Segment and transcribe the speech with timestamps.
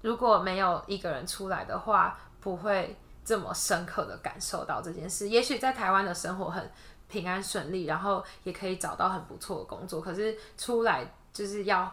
[0.00, 5.28] 如果没有一个人出来的话，不会这么深刻的感受到这件事。
[5.28, 6.70] 也许在台湾的生活很
[7.08, 11.92] 平安顺利，然后也可以找到很不错的工作，可是出来就是要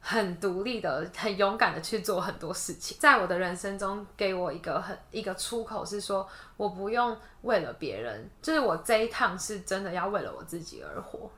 [0.00, 2.96] 很独立的、很勇敢的去做很多事情。
[3.00, 11.30] 在我的人生中，给我一个很一个出口是说，我不用为了别人，就是我这一趟是真的要为了我自己而活。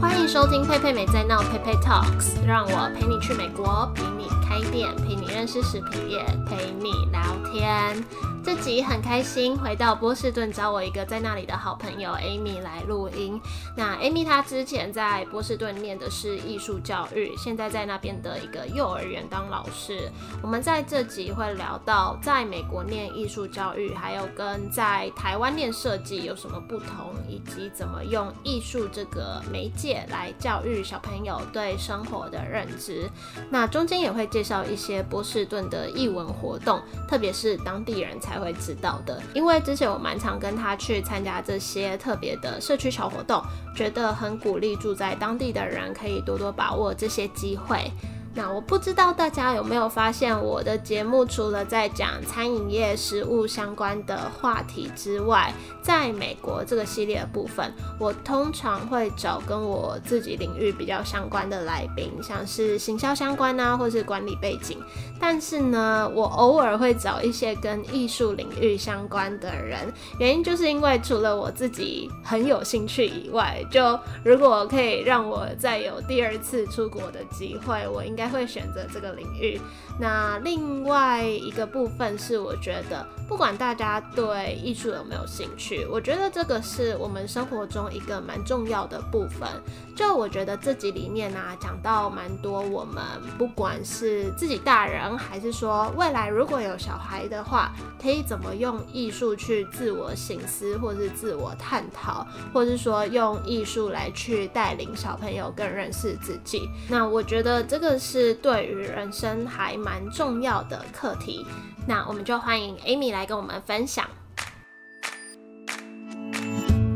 [0.00, 7.20] 欢迎收听佩佩美在闹佩佩 Talks，让我陪你去美国，陪你开店，陪你认识食品业，陪你聊
[7.52, 8.02] 天。
[8.42, 13.38] 这集很开心，回到波士顿找我一个在那里的好朋友 Amy 来录音。
[13.76, 20.10] 那 Amy 她之前在波士顿念的是艺术教育，现在在那边的一个幼儿园当老师。
[20.42, 33.08] 我们在这集会聊到在美国念艺术教育，还有跟在台湾念设计有什么不同，以及怎么用艺术这个媒介来教育小朋友对生活的认知。
[33.50, 39.22] 那中间也会介绍一些波士顿的艺文活动，特别是当地人才会知道的。
[39.34, 43.42] 因为之前我蛮常跟他去参加这些特别的社区小活动，
[43.74, 47.90] 觉得很鼓励住在当地的人可以多多把握这些机会。
[48.32, 64.78] 那我不知道大家有没有发现，我的节目除了在讲餐饮业、食物相关的话题之外，在美国这个系列的部分，我通常会找跟我自己领域比较相关的来宾，像是行销相关啊，或是管理背景。
[65.18, 79.58] 但是呢，我偶尔会找一些跟艺术领域相关的人，原因就是因为除了我自己很有兴趣以外，就如果可以让我再有第二次出国的机会，我应该会选择这个领域。
[79.98, 89.48] 那另外一个部分是，我觉得不管大家对艺术有没有兴趣，我觉得这个是我们生活中一个蛮重要的部分。
[89.96, 93.02] 就我觉得这集里面呢，讲到蛮多我们
[93.36, 106.70] 不管是自己大人，还是说未来如果有小孩的话，可以怎么用艺术去自我醒思，或是自我探讨，或是说用艺术来去带领小朋友更认识自己。
[106.88, 107.98] 那我觉得这个
[108.42, 111.46] 对于人生还蛮重要的课题。
[111.86, 114.08] 那我们就欢迎 Amy 来跟我们分享。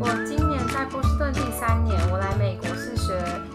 [0.01, 3.15] 我今年在波士顿第三年，我来美国是学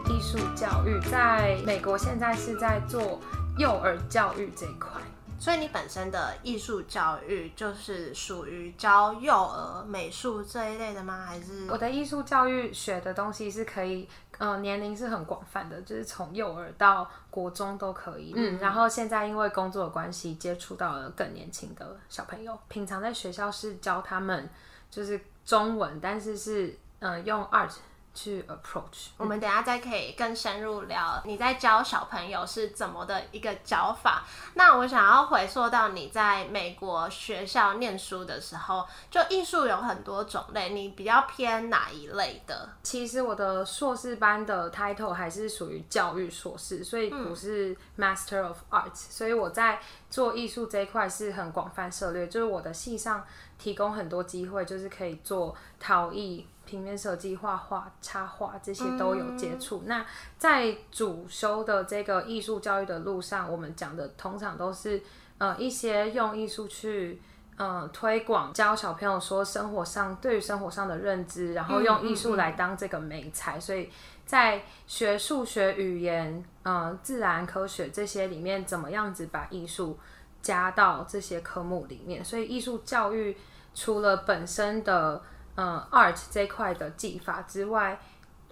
[0.09, 3.20] 艺术教育，在美国现在是在做
[3.58, 5.02] 幼儿教育这一块。
[5.41, 11.24] 所以你本身的艺术教育就是属于教幼儿美术这一类的吗？
[11.26, 14.09] 还是我的艺术教育学的东西是可以，
[14.40, 18.34] 呃，年龄是很广泛的，就是从幼儿到国中都可以。
[18.36, 22.58] 嗯，然后现在因为工作的关系，接触到了更年轻的小朋友。
[22.70, 24.50] 平常在学校是教他们
[24.90, 26.68] 就是中文，但是是
[27.00, 27.70] 嗯、呃用 art
[28.19, 29.07] 去 approach。
[29.16, 34.25] 我们等下再可以更深入聊你在教小朋友是怎么的一个教法。
[34.56, 42.69] 那我想要回溯到你在美国学校念书的时候，就艺术有很多种类，你比较偏哪一类的？
[42.84, 49.79] 其实我的硕士班的 title 还是属于教育硕士，所以不是 Master of Arts，、所以我在
[50.09, 53.25] 做艺术这一块是很广泛涉猎，就是我的系上
[53.58, 59.84] 提供很多机会，就是可以做陶艺、平面设计、画画、插画这些都有接触。
[59.85, 60.06] 那
[60.38, 65.02] 在主修的这个艺术教育的路上，我们讲的通常都是
[65.40, 67.22] 呃一些用艺术去。
[67.62, 73.90] 嗯，推广教小朋友说生活上对于生活上的认知，然后用艺术来当这个媒材，所以
[74.25, 80.00] 在学数学、语言、嗯、自然科学这些里面，怎么样子把艺术
[80.41, 82.24] 加到这些科目里面？
[82.24, 83.35] 所以艺术教育
[83.75, 85.22] 除了本身的
[85.62, 88.00] 嗯 art 这一块的技法之外，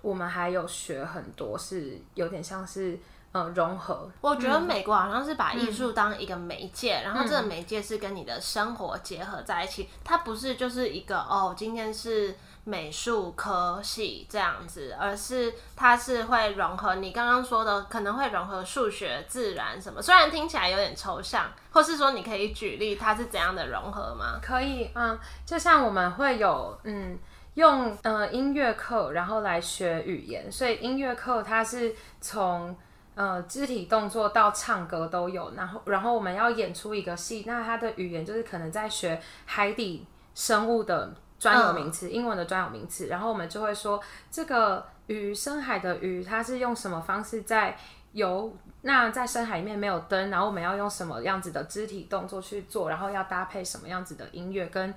[0.01, 2.99] 我们还有学很多是有点像是
[3.31, 12.35] 嗯融合，我觉得美国好像是把艺术当一个媒介，然后这个媒介是跟你的生活结合在一起，它不是就是一个哦，今天是
[12.67, 24.37] 美术科系这样子，而是它是会融合你刚刚说的，可能会融合数学、自然什么，虽然听起来有点抽象，或是说你可以举例它是怎样的融合吗？
[24.41, 27.17] 可以，嗯，就像我们会有，嗯，
[27.53, 32.75] 用呃音乐课，然后来学语言，所以音乐课它是从
[33.15, 40.05] 呃肢体动作到唱歌都有，然后然后我们要演出一个戏，那它的语言就是可能在学海底
[40.35, 44.01] 生物的专有名词，英文的专有名词，然后我们就会说
[44.31, 47.77] 这个鱼深海的鱼，它是用什么方式在
[48.13, 48.51] 游？
[48.81, 54.93] 那在深海里面没有灯，然后我们要用什么样子的肢体动作去做，然后要搭配什么样子的音乐跟。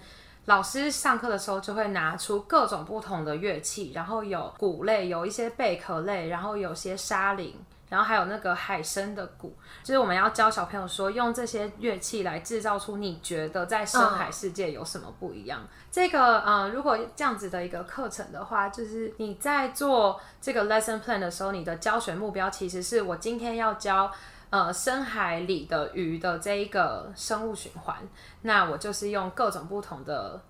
[0.47, 7.55] 老师上课的时候就会拿出各种不同的乐器，然后有鼓类，有一些贝壳类，然后有些沙铃，
[7.91, 15.61] 然后还有那个海参的鼓，就是我们要教小朋友说，用这些乐器来制造出你觉得在深海世界有什么不一样。
[15.91, 24.11] 这个呃，如果这样子的一个课程的话，就是你在做这个 lesson plan 的时候，你的教学目标其实是我今天要教
[24.51, 27.97] 呃深海里的鱼的这一个生物循环，
[28.43, 30.41] 那我就是用各种不同的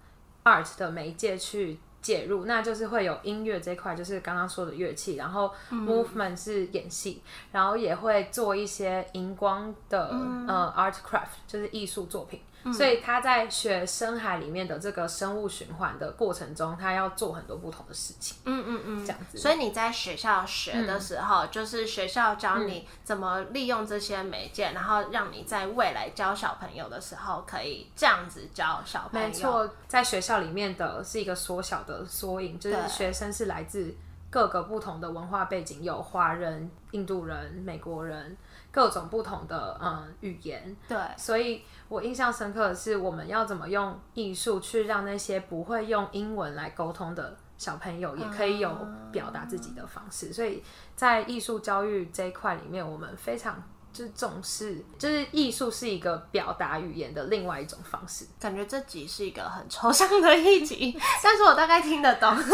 [0.45, 1.81] art 的媒介去。
[2.03, 10.09] 介入，那就是会有音乐这块，就是刚刚说的乐器，然后 movement 是演戏，然后也会做一些荧光的
[10.49, 12.41] 呃 art craft，就是艺术作品。
[12.73, 18.37] 所以他在学深海里面的这个生物循环的过程中，他要做很多不同的事情。
[18.45, 19.39] 嗯嗯嗯，这样子。
[19.39, 29.27] 所以你在学校学的时候，就是学校教你怎么利用这些媒介，然后让你在未来教小朋友的时候可以这样子教小朋友。
[29.29, 33.95] 没错，在学校里面的是一个缩小的缩影，就是学生是来自
[34.29, 38.37] 各个不同的文化背景，有华人、印度人、美国人。
[38.73, 48.71] 各种不同的嗯语言，对，所以我印象深刻的是，我们要怎么用艺术去让那些不会用英文来沟通的小朋友，也可以有
[49.11, 50.33] 表达自己的方式。
[50.33, 50.63] 所以
[50.95, 53.61] 在艺术教育这一块里面，我们非常。
[53.93, 58.25] 就是重视，就是艺术是一个表达语言的另外一种方式。
[58.39, 62.35] 感觉这集是一个很抽象的一集， 但是我大概听得懂。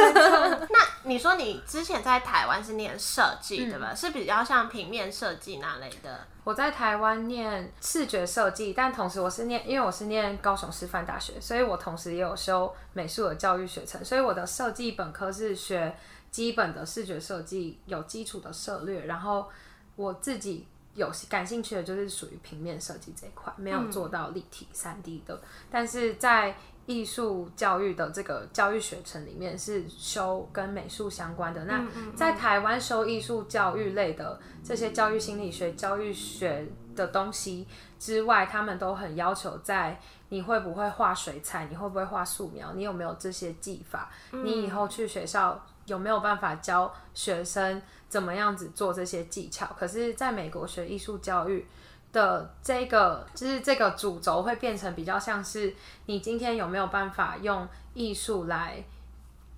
[0.71, 3.95] 那你说你之前在台湾是念设计对吧？
[3.95, 6.21] 是比较像平面设计那类的。
[6.43, 15.95] 我在台湾念视觉设计，但同时我是念，因为我是念高雄师范大学，所以我同时也有修美术的教育学程，所以我的设计本科是学
[16.31, 19.49] 基本的视觉设计，有基础的策略，然后
[19.97, 20.67] 我自己。
[20.97, 25.41] 有感兴趣的，就是属于平面设计这一块，没有做到立体三 D 的。
[25.71, 26.57] 但是在
[26.87, 31.65] 艺术教育的这个教育学程里面，是修跟美术相关的。
[31.65, 31.85] 那
[32.15, 37.67] 在台湾修艺术教育类的这些教育心理学、教育学的东西
[37.99, 47.81] 之外，他们都很要求在你会不会画水彩，你会不会画素描，你有没有这些技法，你以后去学校有没有办法教学生。
[48.09, 49.67] 怎么样子做这些技巧？
[49.77, 51.67] 可是，在美国学艺术教育
[52.13, 55.75] 的这个，就是这个主轴会变成比较像是
[56.07, 58.83] 你今天有没有办法用艺术来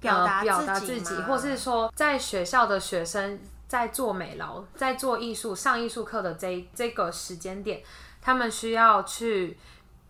[0.00, 3.38] 表达表达自己，或是说，在学校的学生
[3.68, 7.82] 在做美劳、在做艺术、上艺术课的这这个时间点，
[8.22, 9.58] 他们需要去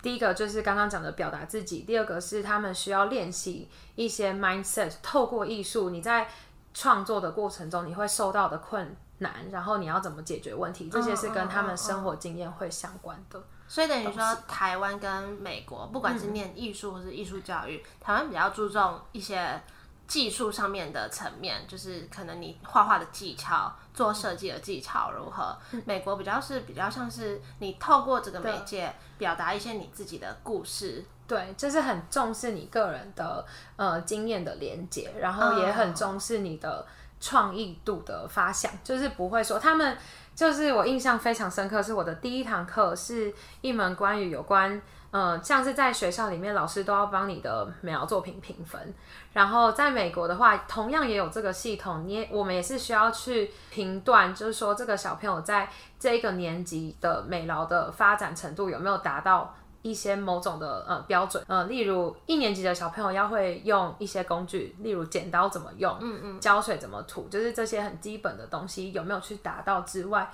[0.02, 6.28] 第一个就是刚刚讲的表达自己，第二个是他们需要练习一些 mindset，透过艺术你在。
[6.74, 13.42] 创作的过程中，你会受到的困难，然后你要怎么解决问题，这些是跟他们生活经验会相关的。
[13.66, 19.60] 所以等于说，台湾跟美国，不管是念艺术或是艺术教育，台湾比较注重一些
[20.08, 25.56] 技术上面的层面，就是可能你画画的技巧、做设计的技巧如何。
[25.84, 31.04] 美国比较是比较像是你透过这个媒介表达一些你自己的故事。
[31.26, 33.44] 对，就是很重视你个人的
[33.76, 36.86] 呃经验的连接，然后也很重视你的
[37.20, 39.98] 创意度的发想，就是不会说他们
[40.34, 43.30] 就是我印象非常深刻，是我的第一堂课是
[43.60, 48.94] 一门关于有关呃像是在学校里面老师都要帮你的美劳作品评分，
[49.32, 55.68] 然后在美国的话同样也有这个系统，你也我们也是需要去评断，就是说这个小朋友在
[55.98, 59.54] 这个年级的美劳的发展程度有没有达到。
[59.80, 70.30] 一些某种的呃标准，呃，例如一年级的小朋友要会用一些工具，例如剪刀怎么用，嗯嗯，胶水怎么涂，就是这些很基本的东西有没有去达到之外，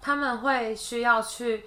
[0.00, 1.64] 他们会需要去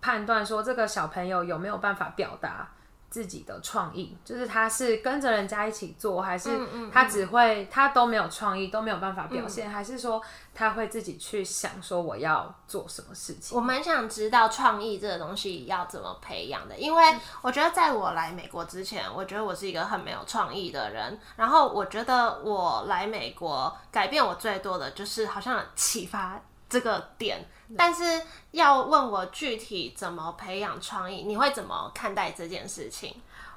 [0.00, 2.68] 判断说这个小朋友有没有办法表达。
[3.10, 6.50] 自己的创意，就是他是跟着人家一起做，还是
[6.92, 10.22] 他只会他都没有创意，都没有办法表现，还是说
[10.54, 13.56] 他会自己去想说我要做什么事情？
[13.56, 26.38] 我蛮想知道创意这个东西要怎么培养的，因为我觉得在我来美国之前，我觉得我是一个很没有创意的人，然后我觉得我来美国改变我最多的就是好像启发
[26.68, 27.48] 这个点。
[27.76, 28.22] 但是
[28.52, 33.12] 要问我具体怎么培养创意，你会怎么看待这件事情？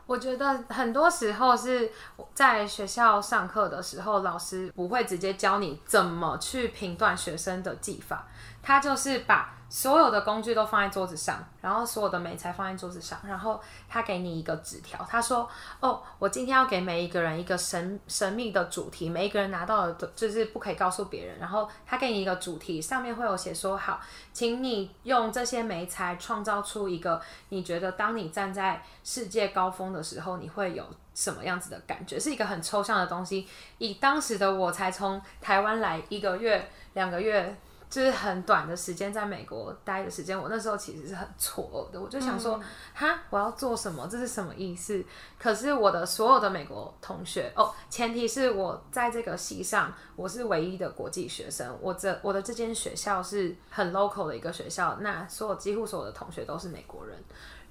[0.05, 1.91] 我觉得很多时候是
[2.33, 8.27] 在学校上课的时候，老师不会直接教你怎么去评断学生的技法，
[8.61, 9.55] 他就是把。
[9.71, 15.49] 所有的工具都放在桌子上，然后所有的美材放在桌子上，然后他给你一个纸条，他说
[15.79, 21.39] ：“哦，我今天要给每一个人一个神神秘的主题，每一个人拿到的就是不可以告诉别人。
[21.39, 24.01] 然后他给你一个主题，上面会有写说：好，
[24.33, 30.85] 请你用这些美材创造出一个你觉得当你站在世界高峰的时候，你会有
[31.15, 32.19] 什么样子的感觉？
[32.19, 33.47] 是一个很抽象的东西。
[33.77, 37.57] 以当时的我才从台湾来一个月、两个月。”
[37.91, 41.99] 就是很短的时间在美国待的时间，我那时候其实是很错愕的。
[41.99, 42.57] 我就想说，
[42.93, 44.07] 哈，我要做什么？
[44.09, 45.03] 这是什么意思？
[45.37, 51.77] 可是我的所有的美国同学，哦，前提是我在这个系上，我是唯一的国际学生。
[51.81, 57.21] 我这我的这间学校是很 local 的一个学校，那所有几乎所有的同学都是美国人，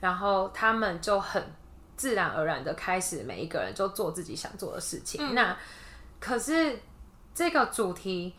[0.00, 1.42] 然后他们就很
[1.96, 5.34] 自然而然的开始，每一个人就做自己想做的事情。
[5.34, 5.56] 那
[6.20, 6.78] 可是
[7.34, 8.34] 这个主题。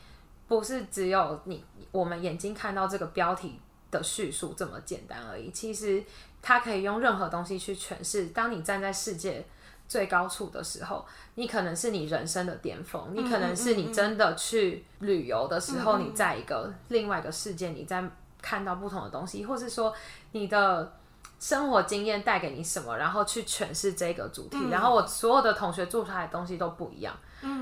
[0.51, 3.57] 不是只有你我们眼睛看到这个标题
[3.89, 5.49] 的叙述这么简单而已。
[5.49, 6.03] 其实
[6.41, 8.25] 它可以用任何东西去诠释。
[8.25, 9.45] 当你站在世界
[9.87, 11.05] 最高处的时候，
[11.35, 18.03] 你可能是你人生的巅峰，你可能是你真的去旅游的时候，你在一个另外一个世界，你在
[18.41, 19.95] 看到不同的东西，或是说
[20.33, 20.97] 你的
[21.39, 24.57] 生活经验带给你什么，然后去诠释这个主题。
[24.69, 27.17] 然后我所有的同学做出来的东西都不一样。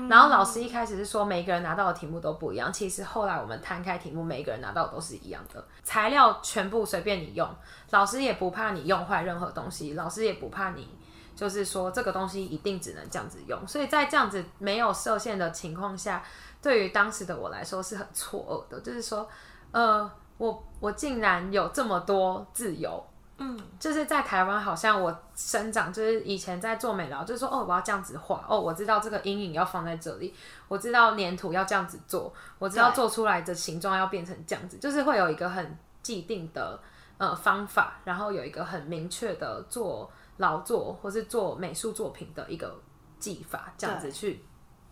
[0.08, 7.48] 然后老师一开始是说每个人拿到的题目都不一样，其实后来我们摊开题目，每个人拿到的都是一样的，材料全部随便你用，
[7.90, 10.88] 老师也不怕你用坏任何东西，老师也不怕你
[11.34, 16.22] 就是说这个东西一定只能这样子用，所以在这样子没有设限的情况下，
[16.60, 19.26] 对于当时的我来说是很错愕的，就是说，
[19.70, 23.02] 呃，我我竟然有这么多自由。
[23.42, 30.34] 嗯，就是在台湾，好像我生长，就是以前在做美疗，就是说，哦，我要这样子画，哦，我知道这个阴影要放在这里，
[30.68, 36.78] 我知道粘土要这样子做，我知道做出来的形状要变成这样子，就是会有一个很既定的
[37.16, 42.78] 呃方法，然后有一个很明确的做劳作或是做美术作品的一个
[43.18, 44.44] 技法，这样子去。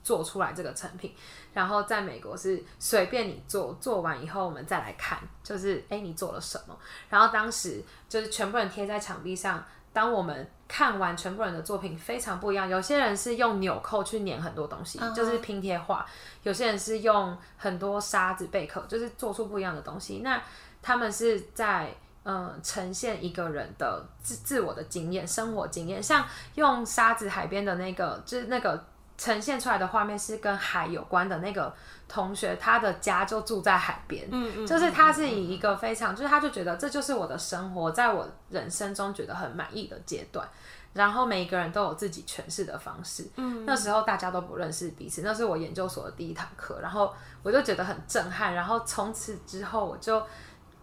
[0.08, 1.14] 做出来这个成品，
[1.52, 6.74] 然后在美国是随便你做，做完以后我们再来看，就是哎你做了什么。
[7.10, 9.62] 然后当时就是全部人贴在墙壁上，
[9.92, 16.02] 当我们看完全部人的作品非常不一样，有些人是用纽扣去粘很多东西，就是拼贴画；
[16.42, 20.22] 有些人是用很多沙子贝壳，就是做出不一样的东西。
[20.24, 20.42] 那
[20.80, 26.24] 他们是在嗯呈现一个人的自自我的经验、生活经验，像
[26.54, 28.82] 用沙子海边的那个，就是那个。
[29.18, 31.74] 呈现出来的画面是跟海有关的那个
[32.08, 40.48] 同学，他的家就住在海边，嗯嗯，就是他是以一个非常，就是他就觉得这就是我的生活，在我人生中觉得很满意的阶段。
[40.94, 48.54] 然后每一个人都有自己诠释的方式，嗯，那时候大家都不认识彼此，那是我研究所的第一堂课，然后我就觉得很震撼。
[48.54, 50.20] 然后从此之后，我就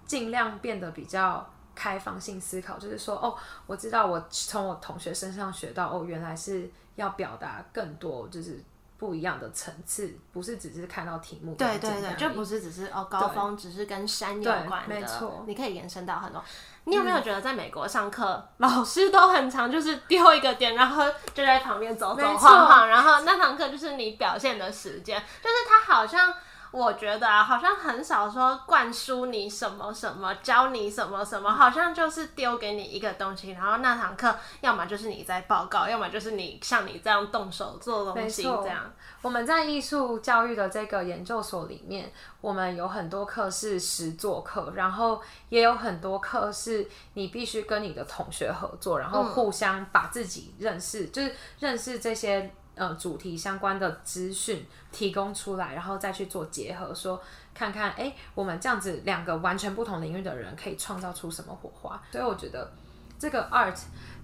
[0.06, 3.36] 尽量变得比较开放性思考，就是说，哦，
[3.68, 6.72] 我知道我从我同学身上学到，哦，原来是。
[6.96, 8.58] 要表达更多，就是
[8.98, 11.54] 不一样的层次，不是只是看到题目。
[11.56, 16.42] 对对对，就不是只是哦，高峰只是跟山有关的，没错，你可以延伸到很多。
[16.86, 21.04] 你有没有觉得在美国上课，老师都很常就是丢一个点，然后
[21.34, 26.34] 就在旁边走走晃晃，然后那堂课就是你表现的时间，就是他好像。
[26.76, 38.92] 我觉得啊，好像很少说灌输你什么什么，教你什么什么，好像就是丢给你一个东西，然后那堂课要么就是你在报告，要么就是你像你这样动手做东西这样。
[39.22, 52.54] 我们在艺术教育的这个研究所里面，我们有很多课是实作课，然后也有很多课是你必须跟你的同学合作，然后互相把自己认识，就是认识这些。
[52.76, 57.22] 呃，主题相关的资讯提供出来，然后再去做结合，说
[57.54, 62.02] 看看，哎，我们这样子两个完全不同领域的人可以创造出什么火花。
[62.12, 62.70] 所以我觉得
[63.18, 63.78] 这个 art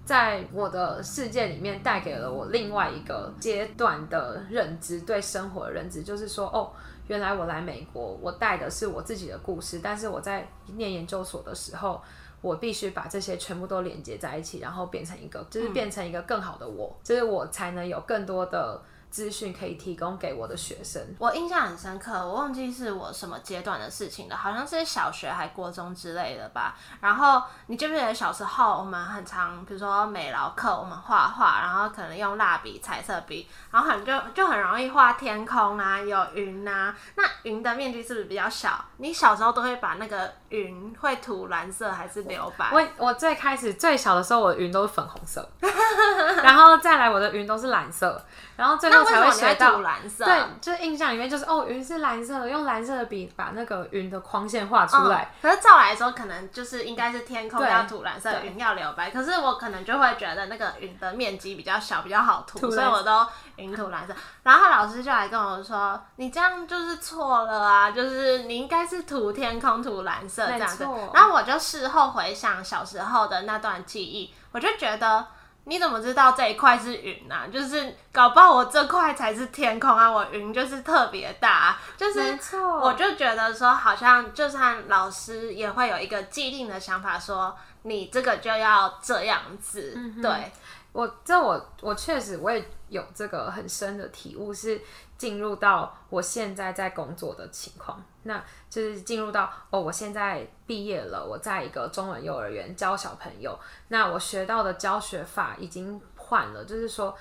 [0.04, 6.70] 在我的世界里面带给了我另外一个阶段的认知，对生活的认知，就是说，哦，
[7.08, 12.00] 原来我来美国，我带的是我自己的故事，但是我在念研究所的时候。
[12.42, 18.82] 我必须把这些全部都连接在一起，然后变成一个，就是变成一个更好的我，就是我才能有更多的。
[19.12, 21.00] 资讯可以提供给我的学生。
[21.18, 26.74] 我印象很深刻，我忘记是我什么阶段的事情了，好像是小学还国中之类的吧。
[27.00, 36.96] 然后你记不记得小时候我们很常，比如说美劳课，我们画画，然后可能用蜡笔、彩色笔，然后很就就很容易画天空啊，有云啊。
[37.16, 38.82] 那云的面积是不是比较小？
[38.96, 42.70] 你小时候都会把那个云会涂蓝色还是留白？
[42.72, 45.46] 我我最开始最小的时候，我的云都是粉红色，
[46.42, 48.24] 然后再来我的云都是蓝色。
[48.56, 55.32] 然后最后才会学到蓝色，对，就是印象里面就是哦，云是蓝色的，用蓝色的笔把那个云的框线画出来。
[55.40, 59.10] 可是照来说，可能就是应该是天空要涂蓝色，云要留白。
[59.10, 64.14] 可是我可能就会觉得那个云的面积比较小，比较好涂，所以我都云涂蓝色。
[64.42, 75.26] 然后老师就来跟我说：“你这样就是错了啊，就是你应该是涂天空涂蓝色这样子。”然后我就事后回想小时候的那段记忆，我就觉得。
[75.64, 77.46] 你怎么知道这一块是云啊？
[77.46, 82.38] 就是搞不好我这块才是天空啊，我云就是特别大，啊，就是，
[82.80, 89.96] 我就觉得说，好像就算老师也会有一个既定的想法，说你这个就要这样子。
[90.20, 90.50] 对
[90.92, 94.80] 我，这我我确实我也有这个很深的体悟，是
[95.22, 107.16] 进入到我现在在工作的情况，那就是进入到哦，我现在毕业了，我在一个中文幼儿园教小朋友，那我学到的教学法已经换了，就是说。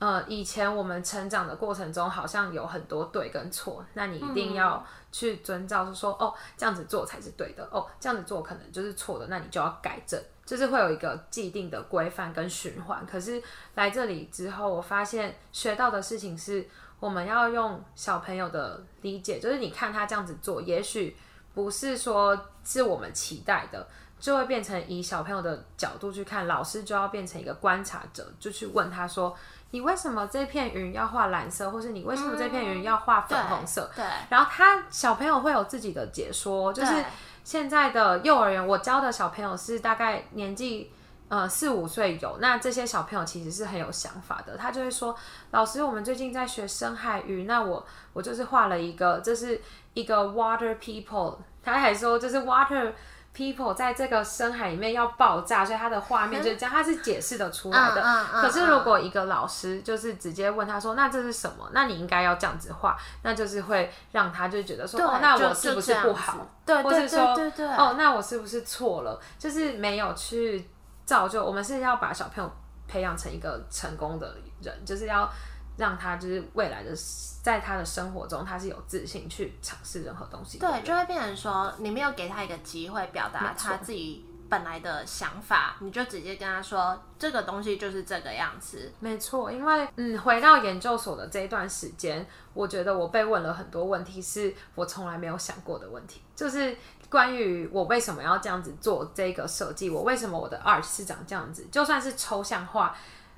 [0.00, 13.06] 呃，以前我们成长的过程中，好像有很多对跟错，那你一定要去遵照，就说哦，这样子做才是对的，哦，这样子做可能就是错的，那你就要改正，就是会有一个既定的规范跟循环。
[13.06, 13.40] 可是
[13.76, 16.68] 来这里之后，我发现学到的事情是，
[17.04, 21.14] 我们要用小朋友的理解，就是你看他这样子做，也许
[21.52, 23.86] 不是说是我们期待的，
[24.18, 29.36] 就会变成以小朋友的角度去看，老师就要变成一个观察者，就去问他说。
[29.70, 33.90] 你为什么这片云要画蓝色，或是你为什么这片云要画粉红色？
[33.96, 37.04] 对，然后他小朋友会有自己的解说，就是
[37.42, 40.92] 现在的幼儿园，我教的小朋友是大概年纪
[41.34, 45.16] 呃四五岁有，那这些小朋友其实是很有想法的，他就会说，
[45.50, 49.60] 老师，我们最近在学深海鱼，那我我就是画了一个，这是
[49.94, 52.92] 一个 water people，他还说就是 water。
[53.36, 58.00] People 在这个深海里面要爆炸，所以他的画面就是这样，他是解释的出来的。
[58.40, 61.68] 可是如果一个老师就是直接问他说：“那这是什么？
[61.72, 67.34] 那你应该要这样子画。”那就是会让他就觉得说：“哦，那我是不是不好？”对，或是说
[67.76, 70.70] ：“哦，那我是不是错了？”就是没有去
[71.04, 71.44] 造就。
[71.44, 72.50] 我们是要把小朋友
[72.86, 75.30] 培养成一个成功的人，就是要。
[75.76, 76.94] 让他就是未来的，
[77.42, 80.56] 在他的生活中，他是有自信去尝试任何东西。
[80.56, 88.92] 对，就会变成说，你没有给他一个机会表达他自己本来的想法，你就直接跟他说这个东西就是这个样子。
[89.00, 96.76] 没错，因为嗯，回到研究所的这一段时间，我觉得我被问了很多问题，是我从来没有想过的问题，就是
[97.14, 102.96] 关于我为什么要这样子做这个设计，我为什么我的 art 是长这样子，就算是抽象化。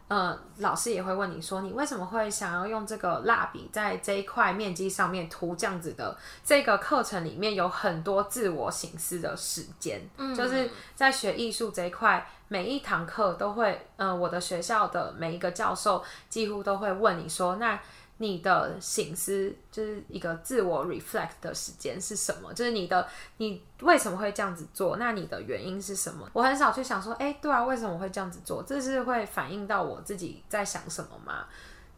[0.09, 6.17] 呃，老师也会问你说，你为什么会想要用这个蜡笔在这一块面积上面涂这样子的？
[6.43, 10.01] 这个课程里面有很多自我醒思的时间，
[10.35, 17.79] 就是在学艺术这一块，每一堂课都会，呃，我的学校的每一个教授几乎都会问你说，那。
[18.18, 22.52] 你的醒思就是一个自我 reflect 的时间是什么？
[22.55, 24.96] 就是你的你为什么会这样子做？
[24.96, 26.29] 那你的原因是什么？
[26.33, 28.62] 我很少去想说，哎，对啊，为什么会这样子做？
[28.62, 31.46] 这是会反映到我自己在想什么吗？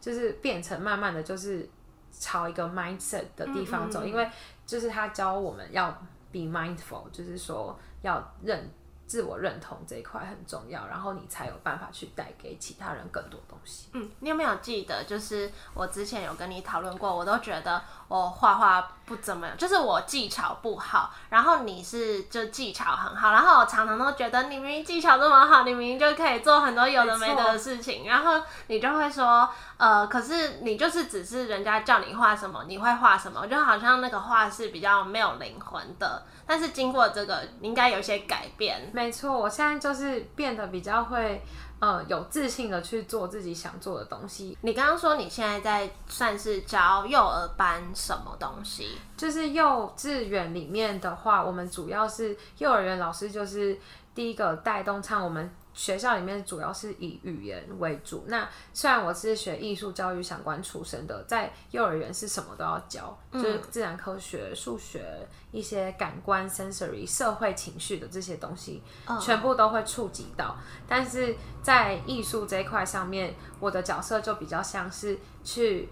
[0.01, 1.69] 就是变成慢慢的就是
[2.11, 4.29] 朝一个 mindset 的地方走，因为
[4.65, 5.89] 就是他教我们要
[6.31, 8.69] be mindful，就是说要认。
[9.09, 13.89] 自我认同这一块很重要，然后你才有办法去带给其他人更多东西。
[13.93, 36.23] 嗯，你有没有记得，就是我之前有跟你讨论过，我都觉得我画画不怎么样，就是我技巧不好，然后你是就技巧很好，然后我常常都觉得你明明技巧这么好，你明明就可以做很多有的没的事情，然后你就会说，呃，可是你就是只是人家叫你画什么，你会画什么，我就好像那个画是比较没有灵魂的。
[36.45, 38.91] 但是经过这个，应该有一些改变。
[38.99, 41.41] 没错，我现在就是变得比较会，
[41.79, 44.57] 呃，有自信的去做自己想做的东西。
[44.59, 48.97] 你刚刚说你现在在算是教幼儿班什么东西？
[49.15, 53.79] 就是幼稚园里面的话，我们主要是幼儿园老师就是
[54.13, 55.49] 第一个带动唱我们。
[55.73, 58.25] 学校里面主要是以语言为主。
[58.27, 68.81] 那虽然我是学艺术教育相关出身的，在幼儿园是什么都要教，就是自然科学、数学、一些感官 （sensory）、社会情绪的这些东西，
[69.21, 70.57] 全部都会触及到。
[70.87, 75.87] 但是在艺术这一块上面，我的角色就比较像是去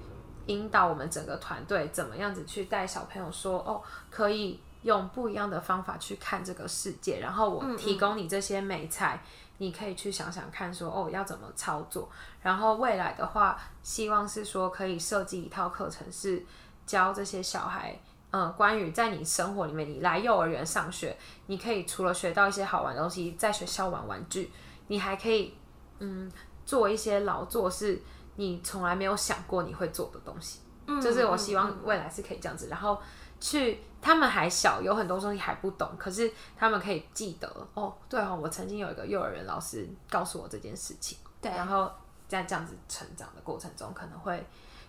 [0.47, 9.23] 引导我们整个团队怎么样子去带小朋友说：“哦，可以用不一样的方法去看这个世界。”然后我提供你这些美材。
[9.59, 12.09] 你可以去想想看，说哦要怎么操作，
[12.41, 16.45] 然后未来的话，希望是说可以设计一套课程，是
[16.85, 17.99] 教这些小孩，
[18.31, 21.17] 嗯，关于在你生活里面，你来幼儿园上学，
[21.47, 24.51] 你可以除了学到一些好玩的东西，在学校玩玩具，
[24.87, 25.53] 你还可以
[25.99, 26.31] 嗯
[26.65, 28.01] 做一些劳作，是
[28.35, 32.97] 你从来没有想过你会做的东西，嗯就是我希望未来是可以这样子，然后。
[33.39, 37.93] 去，他们还小，有很多东西还不懂，可是他们可以记得哦。
[38.07, 41.91] 对哦，我曾经有一个幼儿园老师告诉我这件事情，对，然后
[42.27, 44.45] 在这样子成长的过程中，可能会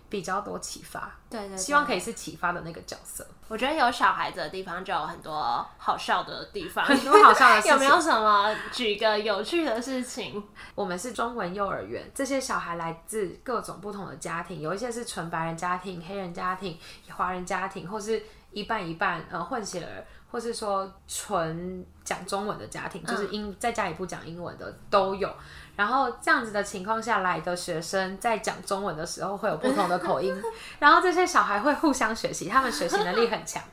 [0.09, 1.11] 比较多启发。
[1.29, 3.25] 对对，希望可以是启发的那个角色。
[3.47, 7.71] 我觉得有小孩子的地方就有很多好笑的地方，很多好笑的事情。
[7.73, 10.43] 有没有什么 举个有趣的事情？
[10.75, 16.77] 我们是中文幼儿园，这些小孩来自各种不同的家庭，有一些是纯白人家庭、黑人家庭、
[17.11, 25.29] 华人家庭，或是一半一半呃混血儿，或是说纯讲中文的家庭，就是英在家里不讲英文的都有。
[25.75, 30.35] 然后这样子的情况下来的学生在讲中文的时候会有不同的口音，
[30.79, 33.63] 然后这些小孩会互相学习，他们学习能力很强，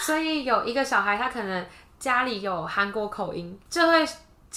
[0.00, 1.66] 所以有一个小孩他可能
[1.98, 4.06] 家里有韩国口音，就会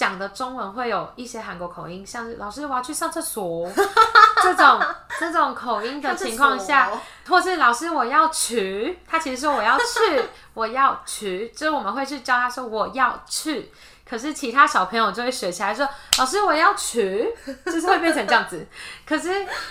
[0.02, 3.70] 讲的中文会有一些韩国口音，像是老师我要去上厕所
[4.42, 4.80] 这种
[5.20, 6.90] 这种口音的情况下，
[7.28, 13.70] 或是老师我要去，他其实说我要去， 我要去，就是我们会去教他说我要去。
[14.12, 15.88] 可是其他小朋友就会学起来说
[16.20, 17.26] ：“老师，我要取。
[17.64, 18.66] ”就是会变成这样子。
[19.06, 19.28] 可是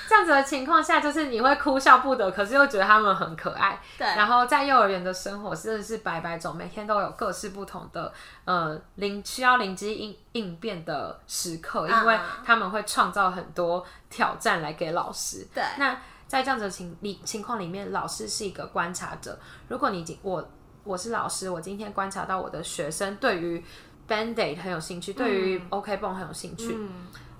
[0.09, 3.79] 这样子的情况下，就是你会哭笑不得，可是又觉得他们很可爱。
[3.99, 4.07] 对。
[4.07, 8.11] 然后在幼儿园的生活真的是百百种，每天都有各式不同的
[8.45, 15.47] 呃灵需要灵机应应变的时刻，因为他们会创造很多挑战来给老师。
[15.53, 15.63] 对。
[15.77, 15.95] 那
[16.27, 19.37] 在这样子的情里情况里面，老师是一个观察者。
[19.67, 20.49] 如果你今我
[20.83, 23.63] 我是老师，我今天观察到我的学生对于
[24.11, 26.77] Band-Aid 很有兴趣，对于 OK 绷很有兴趣，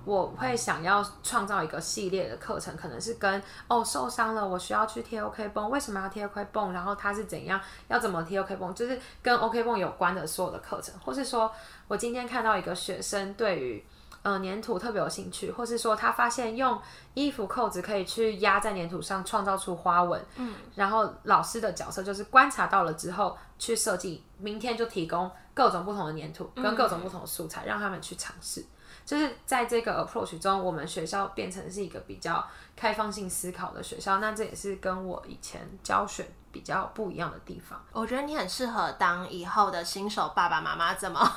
[0.06, 6.72] 我会想要创造一个系列的课程，可能是跟哦受伤了，我需要去贴 OK 绷，为什么要贴 OK 绷？
[6.72, 8.74] 然后它是怎样，要怎么贴 OK 绷？
[8.74, 11.52] 就是跟 OK 绷有关的所有的课程，或是说
[11.90, 13.84] 我今天看到一个学生对于
[14.24, 16.80] 呃粘土特别有兴趣，或是说他发现用
[17.14, 25.30] 衣服扣子可以去压在粘土上创造出花纹，嗯，然后老师的角色就是观察到了之后去设计，明天就提供。
[25.54, 28.66] 各种不同的粘土跟各种不同的素材，让他们去尝试。
[29.06, 34.20] 就是在这个 approach 中，我们学校变成是一个比较开放性思考的学校。
[34.20, 37.82] 那这也是跟我以前教学比较不一样的地方。
[37.92, 41.32] 我觉得你很适合当以后的新手爸爸妈妈，怎么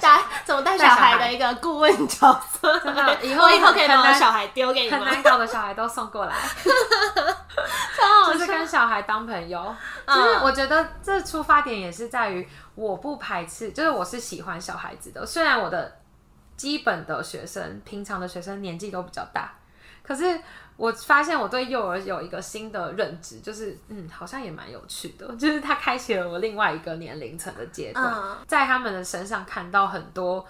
[0.00, 2.78] 带怎么带小孩的一个顾问角色。
[2.80, 6.34] 真的， 以后以后可以把小孩丢给你很难搞的小孩都送过来，
[8.26, 9.74] 就是跟小孩当朋友。
[10.06, 12.46] 就是我觉得这出发点也是在于。
[12.76, 15.24] 我不排斥，就是我是喜欢小孩子的。
[15.24, 15.96] 虽然我的
[16.56, 19.52] 基本的学生、平常的学生年纪都比较大，
[20.02, 20.40] 可是
[20.76, 25.26] 我发现我对幼儿有一个新的认知，就是嗯，好像也蛮有趣的。
[25.36, 30.44] 就是他开启了我另外一个年龄层的阶段，在他们的身上看到很多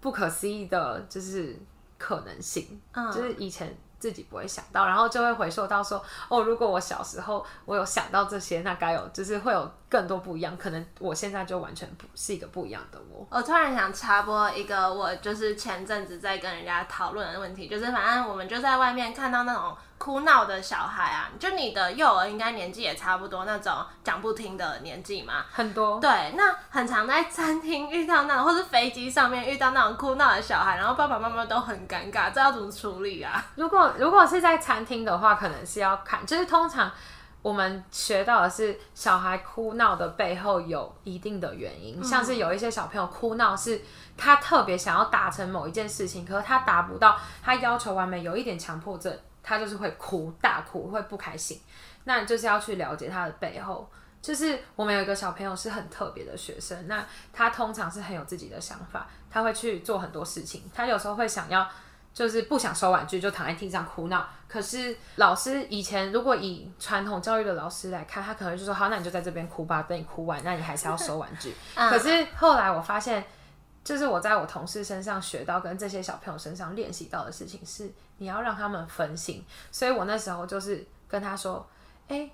[0.00, 1.56] 不可思议的，就是
[1.98, 2.80] 可能性。
[3.12, 3.76] 就是以前。
[4.02, 10.56] 自己不会想到，然后就会回溯到说，哦，如果我小时候我有想到这些，那该有就是会有更多不一样。
[10.56, 13.24] 可能我现在就完全不是一个不一样的我。
[13.30, 19.76] 我突然想插播一个，我就是前阵子在跟人家讨论的问题，就是反正我们就在外面看到那种。
[20.02, 26.00] 哭闹的小孩啊，就你的幼儿应该年纪也差不多那种讲不听的年纪嘛，很多。
[26.00, 33.46] 对，那很常在餐厅遇到那种，或是飞机上面遇到那种哭闹的小孩，然后爸爸妈妈都很尴尬，这要怎么处理啊？
[33.54, 36.90] 如果如果是在餐厅的话，可能是要看，就是通常
[37.40, 43.80] 我们学到的是小孩哭闹的背后有一定的原因，像是有一些小朋友哭闹是
[44.16, 49.16] 他特别想要达成某一件事情，可是他达不到，他要求完美，有一点强迫症。
[49.42, 51.60] 他就是会哭，大哭，会不开心。
[52.04, 53.90] 那就是要去了解他的背后。
[54.20, 60.62] 就是我们有一个小朋友是很特别的学生，那他通常是很有自己的想法，他会去做很多事情。
[60.72, 61.68] 他有时候会想要，
[62.14, 64.24] 就是不想收玩具，就躺在地上哭闹。
[64.46, 73.24] 可是老师以前如果以传统教育的老师来看，他可能就说：“好，那你就在这边哭吧，等你哭完，那你还是要收玩具。”可是后来我发现。
[73.84, 79.44] 就是我在我同事身上学到，跟这些小朋友身上练习到的事情是，你要让他们分心。
[79.70, 81.66] 所以我那时候就是跟他说
[82.06, 82.30] ：“哎，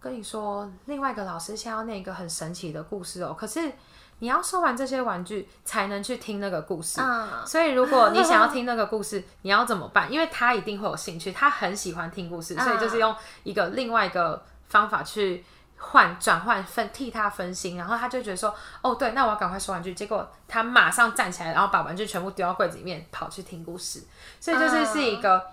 [0.00, 3.34] 跟你说，另外一个老师想要念一个很神奇的故事哦。
[3.36, 3.72] 可是
[4.20, 7.00] 你要收完这些玩具才能去听那个故事。
[7.44, 10.12] 所以如果你想要听那个故事， 你要怎么办？
[10.12, 13.12] 因为他一定会有兴趣，他很喜欢听故事，所以就是用
[13.42, 15.44] 一个另外一个方法去。”
[15.82, 19.92] 换转换分替他分心，然后他就觉得说，哦对，那我要赶快收玩具。
[19.92, 24.02] 结果他马上站起来，然后把玩具全部丢到柜子里面，跑去听故事。
[24.40, 25.44] 所以就是是一个，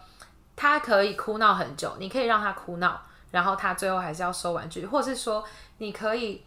[0.55, 5.43] 他可以哭闹很久，你可以让他哭闹，然后他最后还是要收玩具，或是说
[5.79, 6.45] 你可以。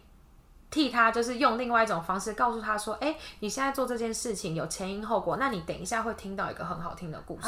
[0.73, 7.47] 替他就是用另外一种方式告诉他说：“哎，你现在做这件事情有前因后果，那你等一下会听到一个很好听的故事，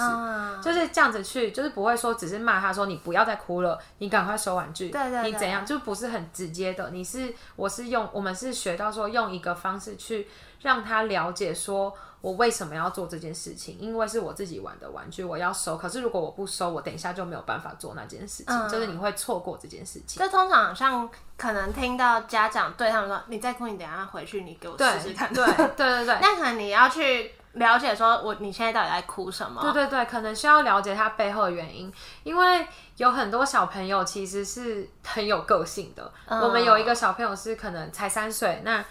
[0.62, 5.66] 就是这样子去，就是不会说只是骂他说你不要再哭了，你赶快收玩具，对对，你怎样？
[5.66, 6.92] 就不是很直接的。
[6.92, 10.28] 你是我是用我们是学到说用一个方式去
[10.62, 11.92] 让他了解说
[12.26, 15.78] 我为什么要做这件事情，因为是我自己玩的玩具，我要收。
[15.78, 20.20] 可是如果我不收，我等一下就没有办法做那件事情，就是你会错过这件事情。
[20.20, 21.08] 就通常像
[21.38, 25.30] 可能听到家长对他们说：“你再哭，你等下回去，你给我试试看。
[25.36, 29.62] ”对对对对，那可能你要去了解说，我你现在到底在哭什么？
[29.62, 36.12] 对对对，可能需要了解他背后的原因，因为有很多小朋友其实是很有个性的。
[36.28, 38.84] 我们有一个小朋友是可能才三岁，那。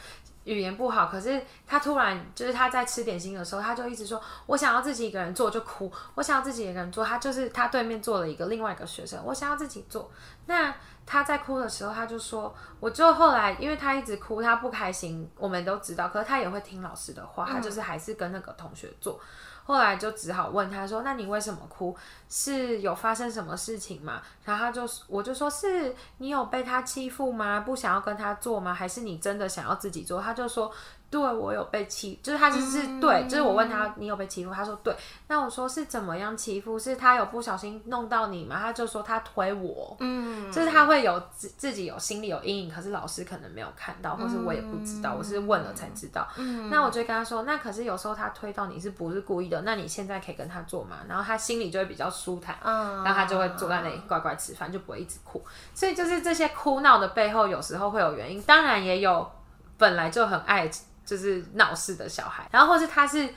[0.44, 5.90] 语言不好，可是他突然就是他在吃点心的时候，他就一直说：“我想要自己一个人做，就哭。
[6.14, 10.10] 我想要自己一个人做。”他就是他对面坐了一个另外一个学生，我想要自己做。
[10.46, 10.74] 那
[11.06, 16.08] 他在哭的时候，他就说：“我就后来，因为他一直哭，他不开心，我们都知道。
[16.08, 19.18] 可是他也会听老师的话，他就是还是跟那个同学做。
[19.64, 21.96] 后来就只好问他说：‘那你为什么哭？
[22.28, 27.60] 是有发生什么事情吗？’然后他就我就说是你有被他欺负吗？
[27.60, 28.72] 不想要跟他做吗？
[28.72, 30.20] 还是你真的想要自己做？
[30.20, 30.72] 他就说。”
[31.14, 34.92] 对我有被欺，就是他就是对，就是我问他你有被欺负，他说对。
[35.28, 36.76] 那我说是怎么样欺负？
[36.76, 38.58] 是他有不小心弄到你吗？
[38.60, 46.26] 他就说他推我，嗯，就是他会有自自己有心里有阴影，可是老师可能没有看到，或是我也不知道，我是问了才知道。
[46.36, 49.62] 嗯那我就跟他说，那可是有时候他推到你是不是故意的？
[49.62, 50.96] 那你现在可以跟他做嘛？
[51.08, 55.40] 然后他心里就会比较舒坦，嗯然后他就会坐在那里乖乖吃饭，就不会一直哭。
[55.74, 59.30] 所以就是这些哭闹的背后，有时候会有原因，当然也有
[59.78, 60.68] 本来就很爱。
[61.04, 63.28] 就是闹事的小孩，然后或是他是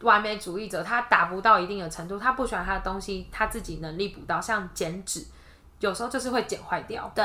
[0.00, 5.24] 完美主义者，他达不到一定的程度，他不喜欢他的东西，他自己能力不到，像剪纸，
[5.78, 7.24] 有时候就是会剪坏掉，对，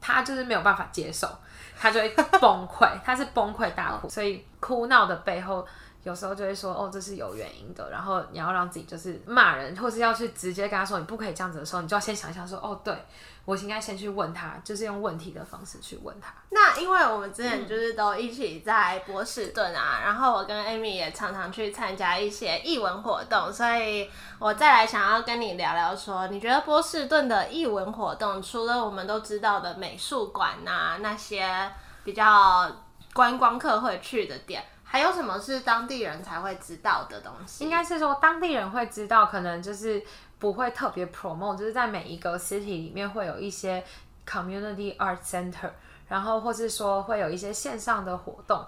[0.00, 1.28] 他就是没有办法接受，
[1.76, 2.08] 他就会
[2.40, 5.66] 崩溃， 他是崩溃大哭，所以哭闹的背后，
[6.04, 12.94] 有时候就会说，哦，这是有原因的，然后你要让自己就是骂人，或是要去直接跟他说你不可以这样子的时候，你就要先想一想说，哦，对。
[13.48, 16.34] 我应该先去问他，就是用问题的方式去问他。
[16.50, 31.72] 那因为我们之前就是都一起在波士顿啊，然后我跟 Amy 也常常去参加一些译文活动，所以我再来想要跟你聊聊，说你觉得波士顿的译文活动，除了我们都知道的美术馆呐那些
[32.04, 32.70] 比较
[33.14, 37.64] 观光客会去的点，还有什么是当地人才会知道的东西？
[37.64, 40.04] 应该是说当地人会知道，可能就是。
[40.38, 43.82] 不会特别 promote，就是在每一个 city 里面会有一些
[44.26, 45.70] community art center，
[46.08, 48.64] 然后或是说会有一些线上的活动，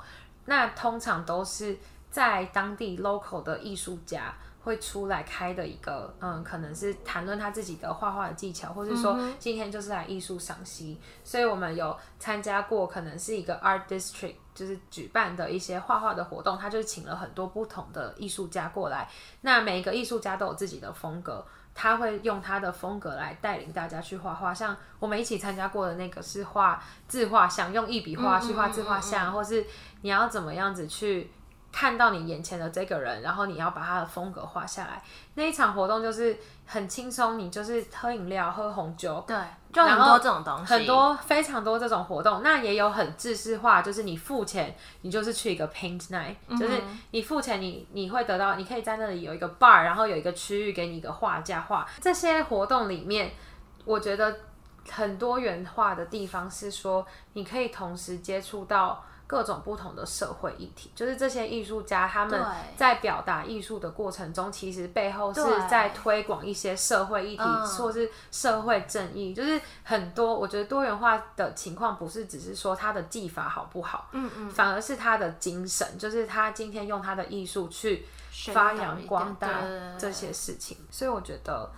[0.47, 1.79] 那通常都是
[2.11, 14.35] 在当地 local 的艺术家会出来开的一个，嗯，可能是谈论他自己的画画的技巧，或是说今天就是来艺术赏析，所以我们有参加过，可能是一个 art district。
[14.53, 19.09] 就是举办的一些画画的活动，他就请了很多不同的艺术家过来。
[19.41, 21.47] 那每一个艺术家都有自己的风格，
[21.83, 24.53] 他会用他的风格来带领大家去画画。
[24.53, 29.65] 像我们一起参加过的那个是画自画像，用一笔画去画自画像，或是
[30.03, 31.31] 你要怎么样子去。
[31.73, 35.03] 看到你眼前的这个人，然后你要把他的风格画下来。
[35.35, 39.37] 那一场活动就是很轻松，你就是喝饮料、喝红酒，对，
[39.73, 42.43] 就很多这种东西，很多非常多这种活动。
[42.43, 51.87] 那也有很制式化，就是你付钱，你就是去一个 paint night，就是你付钱，你你会得到，你可以在那里有一个 bar，然后有一个区域给你一个画架画。
[52.01, 53.31] 这些活动里面，
[53.85, 54.37] 我觉得
[54.91, 59.05] 很多元化的地方是说，你可以同时接触到。
[59.31, 62.45] 各种不同的社会议题，就是这些艺术家他们
[62.77, 67.45] 在表达艺术的过程中，其实背后是在推广一些社会议题，
[67.79, 69.33] 或是社会正义。
[69.33, 78.05] 就是很多，我觉得多元化的情况不是只是说他的技法好不好，嗯嗯，反而是他的精神，就是他今天用他的艺术去
[78.53, 79.61] 发扬光大
[79.97, 80.77] 这些事情。
[80.91, 81.71] 所以我觉得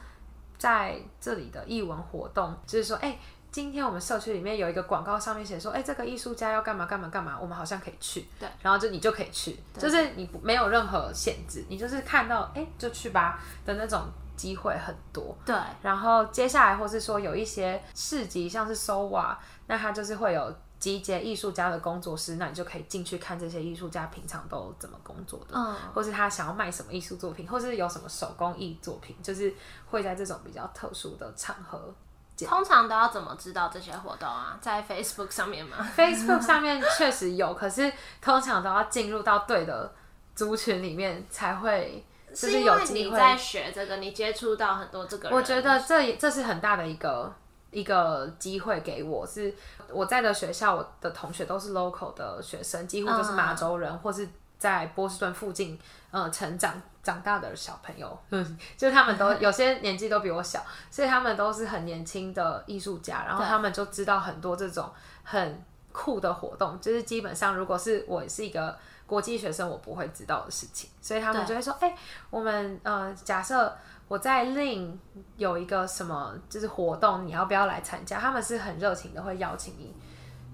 [0.57, 3.19] 在这里的艺文活动，就是说，哎。
[3.53, 8.27] 今天我们社区里面有一个广告，上面写说，哎，这个艺术家要干嘛干嘛干嘛，我们好像可以去。
[8.41, 15.37] 对，然后就你就可以去，就是你没有任何限制，你就是看到，哎，就去吧的那种机会很多。
[15.45, 19.37] 对，然后接下来或是说有一些市集，像是 SOWA，
[19.67, 29.53] 那它就是会有集结艺术家的工作室，那你就可以进去看这些艺术家平常都怎么工作的，嗯，或是他想要卖什么艺术作品，或是有什么手工艺作品，就是
[29.91, 31.95] 会在这种比较特殊的场合。
[32.39, 34.59] 通常都要怎么知道这些活动啊？
[34.61, 35.77] 在 Facebook 上面吗？
[35.97, 39.93] Facebook 上面确实有，可是通常都要进入到对的
[40.35, 43.17] 族群里面才会，就是有机会。
[43.17, 47.33] 在学这个，你接触到很多这个，我觉得这这是很大的一个
[47.71, 49.27] 一个机会给我。
[49.27, 49.55] 是
[49.91, 55.79] 我在的学校，我的同学都是 local 的学生，几乎都是马州人，或是在波士顿附近
[56.11, 56.81] 呃成长。
[57.03, 64.89] 长大的小朋友，嗯， 就是他们都 有些年纪都比我小，所以他们都是很年轻的艺术家，然后他们就知道很多这种
[65.25, 66.81] 很酷的活动。
[66.81, 71.95] 就是基本上，如果是我是一个国际学生我不会知道的事情，所以他们就会说，哎、
[72.31, 73.77] 我们呃，假设
[74.09, 74.97] 我在 Lin
[75.37, 78.21] 有一个什么就是活动，你要不要来参加？
[78.21, 79.95] 他们是很热情的，会邀请你。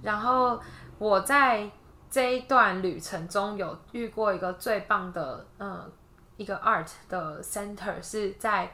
[0.02, 0.58] 然后
[0.98, 1.68] 我在
[2.10, 5.90] 这一段旅程中有遇过一个最棒的，嗯，
[6.38, 8.72] 一个 art 的 center 是在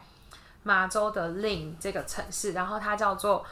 [0.63, 3.45] 马州的 Lin 这个城市，然后它叫做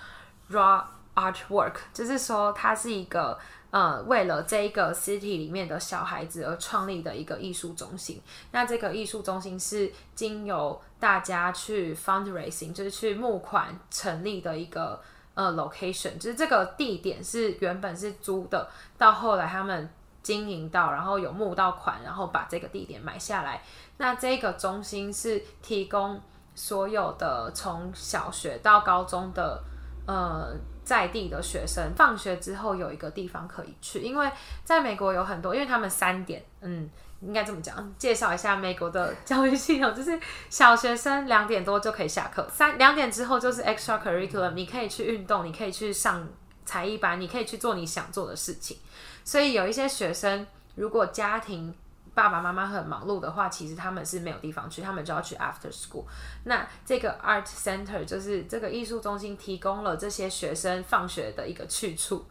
[0.51, 3.39] Raw Artwork，就是说它是一个
[3.71, 8.23] 呃为了这一个 city 里面的小孩子而创立的一个艺术中心。
[8.51, 15.03] 那这个艺术中心是经由大家去 fundraising，就是去募款成立的一个
[15.35, 19.91] 呃 location，就是这个地点是原本是租的，到后来他们
[20.23, 23.63] 经营到，然后有募到款，然后把这个地点买下来。
[24.03, 26.21] 那这个中心是提供
[26.57, 29.63] 所有的从小学到高中的
[30.09, 30.53] 呃
[30.85, 34.29] 在地的学生，放学之后有一个地方可以去，因为
[34.65, 36.91] 在美国有很多，因为他们三点，嗯。
[37.25, 40.19] 应该这么讲，介绍一下美国的教育系统，就是
[40.51, 46.29] 小学生两点多就可以下课，三两点之后就是 extra curriculum，你可以去运动，你可以去上
[46.65, 48.77] 才艺班，你可以去做你想做的事情。
[49.25, 51.73] 所以有一些学生，如果家庭
[52.15, 56.05] 爸爸妈妈很忙碌的话，其实他们是没有地方去，他们就要去 after school。
[56.45, 62.25] 那这个 art center 就是这个艺术中心提供了这些学生放学的一个去处，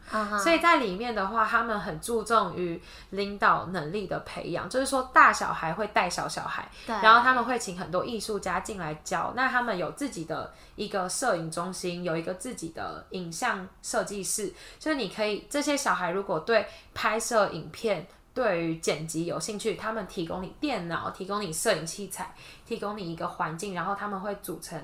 [0.43, 18.07] 所以在里面的话，他们很注重于领导能力的培养，就是说大小孩会带小小孩，然后他们会请很多艺术家进来教，那他们有自己的一个摄影中心，有一个自己的影像设计室，就是你可以这些小孩如果对拍摄影片。
[18.33, 22.33] 对于剪辑有兴趣，他们提供你电脑，提供你摄影器材，
[22.65, 24.81] 提供你一个环境，然后他们会组成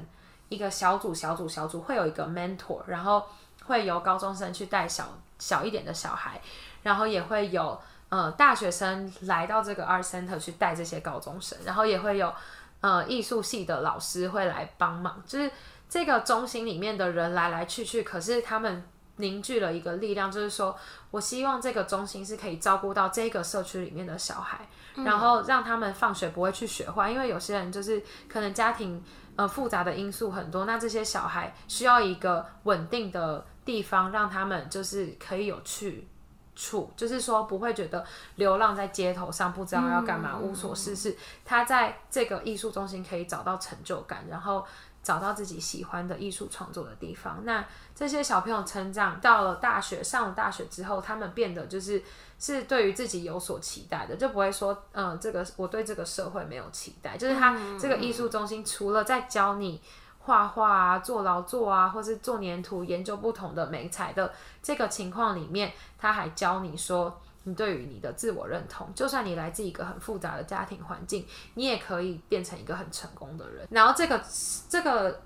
[0.49, 3.23] 一个小组、小组、小组，会有一个 mentor，然后
[3.65, 6.41] 会由高中生去带小小一点的小孩，
[6.83, 7.79] 然后也会有
[8.09, 12.33] 呃大学生来到这个 art center 去带这些高中生，然后也会有
[12.81, 15.49] 呃艺术系的老师会来帮忙，就是
[15.87, 18.83] 这个中心里面的人来来去去，可是他们。
[19.17, 20.75] 凝聚了一个力量，就是说
[21.11, 29.03] 我希望这个中心是可以照顾到这个社区里面的小孩，然后让他们放学不会去学坏，因为有些人就是可能家庭
[29.35, 36.07] 呃复杂的因素很多，那这些小孩需要一个稳定的地方，让他们就是可以有去
[36.55, 41.17] 处，就是说不会觉得流浪在街头上不知道要干嘛，无所事事。
[41.43, 44.65] 他在这个艺术中心可以找到成就感，然后。
[45.07, 47.45] 找到自己喜欢的艺术创作的地方。
[47.45, 47.63] 那
[47.95, 52.03] 这些小朋友成长到了大学，上了大学之后，他们变得就是
[52.37, 57.15] 是对于自己有所期待的，就不会说，嗯，这个我对这个社会没有期待。
[57.15, 59.81] 就是他这个艺术中心除了在教你
[60.19, 67.21] 画画啊、做劳作啊，或是做粘土、研究不同的美材的这个情况里面，他还教你说。
[67.47, 73.65] 你对于你的自我认同，就算你来自一个很复杂的家庭环境，你也可以变成一个很成功的人。
[73.71, 74.21] 然后这个
[74.67, 75.21] 这个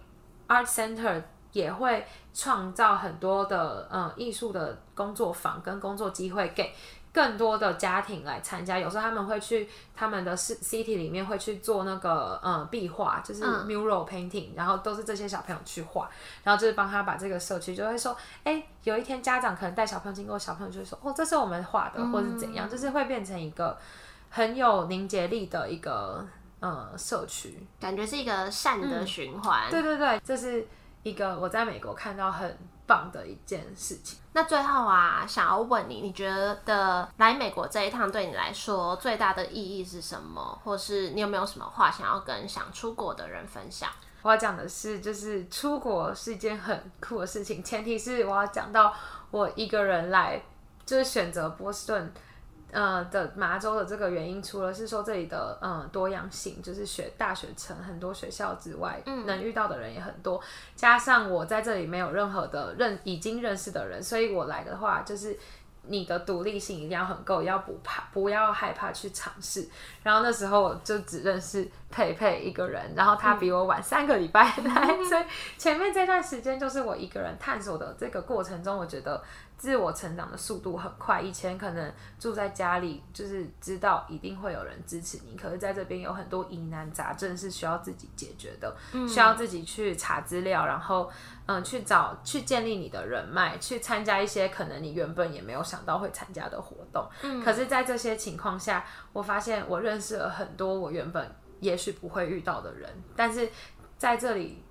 [0.48, 6.72] art center 也会创造很多的嗯艺术的工作坊跟工作机会给。
[7.14, 16.10] 更多的家庭来参加，有时候他们会去他们的 city 里面会去做那个嗯壁画，就是 mural painting，然后都是这些小朋友去画，
[16.44, 23.78] 然后就是帮他把这个社区就会说，哎，有一天家长可能带小朋友经过，小朋友就会说，哦，这是我们画的，或是怎样，就是会变成一个
[24.30, 26.26] 很有凝结力的一个
[26.62, 29.70] 呃社区，感觉是一个善的循环。
[29.70, 30.66] 对对对，这是
[31.04, 32.58] 一个我在美国看到很。
[32.92, 34.20] 棒的一件事情。
[34.34, 36.30] 那最后啊，想要问你，你觉
[36.66, 40.60] 得来美国这一趟对你来说最大的意义是什么？
[40.66, 43.90] 或是你有没有什么话想要跟想出国的人分享？
[44.22, 48.94] 我要讲的是，就是出国是一件很酷的事情，前提是我要讲到
[49.32, 50.44] 我一个人来，
[50.86, 52.14] 就是选择波士顿。
[52.72, 60.42] 呃的麻州的这个原因，除了是说这里的嗯多样性，就是学大学城很多学校之外，嗯能遇到的人也很多，
[60.76, 65.38] 加上我在这里没有任何的认已经认识的人，所以我来的话就是。
[65.84, 69.68] 你的独立性一定要很够，要不怕，不要害怕去尝试。
[70.04, 75.24] 然后那时候我就只认识佩佩一个人，然后他比我晚三个礼拜来，所以
[75.58, 79.20] 前面这段时间就是我一个人探索的这个过程中，我觉得
[79.62, 81.22] 自我成长的速度很快。
[81.22, 88.76] 以前可能住在家里，就是知道一定会有人支持你，可是在这边有很多疑难杂症是需要自己解决的，
[89.08, 91.12] 需要自己去查资料，然后。
[91.48, 97.06] 嗯，去找去建立你的人脉，去参加一些可能你原本也没有想到会参加的活动。
[97.24, 103.50] 嗯，可是，在这些情况下，我发现我认识了很多我原本也许不会遇到的人，但是
[103.98, 104.64] 在这里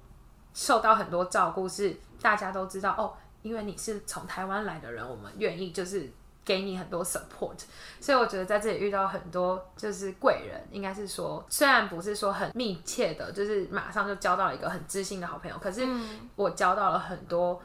[0.55, 3.13] 受到很多照顾，是大家都知道哦，
[3.43, 6.11] 因为你是从台湾来的人，我们愿意就是。
[6.43, 7.55] 给你很多 support，
[8.01, 15.87] 所以我觉得在这里遇到很多就是贵人，应该是说虽然不是说很密切的，就是马上就交到了一个很知心的好朋友，可是
[16.35, 17.61] 我交到了很多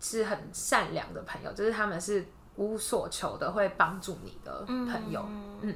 [0.00, 5.24] 是很善良的朋友，就是他们是无所求的，会帮助你的朋友。
[5.60, 5.72] 嗯，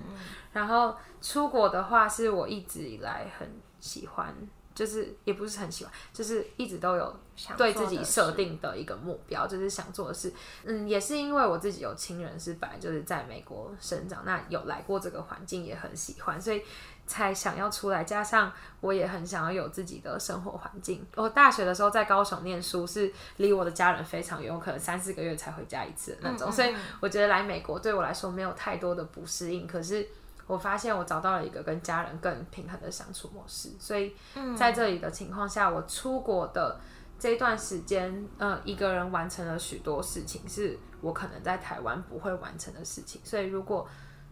[0.52, 4.34] 然后出国的话，是我一直以来很喜欢。
[4.74, 7.20] 就是也不是很喜欢，就是一直都有
[7.56, 10.32] 对自己设定的一个目标，就是想做的事。
[10.64, 16.62] 嗯，也是因为我自己有亲人是本来就是在美国生长，那有来过这个环境，也很喜欢，所以
[17.06, 18.04] 才想要出来。
[18.04, 21.06] 加上我也很想要有自己的生活环境。
[21.16, 29.66] 我大学的时候在高雄念书，是离我的家人非常远，我可能三四个月才回家一次那种，所以我觉得来美国对我来说没有太多的不适应。
[29.66, 30.08] 可是。
[30.52, 34.14] 我发现我找到了一个跟家人更平衡的相处模式，所以
[34.54, 36.78] 在这里的情况下，我出国的
[37.18, 43.18] 这段时间，呃，一个人完成了许多事情，是我可能在台湾不会完成的事情。
[43.24, 43.88] 所以，如果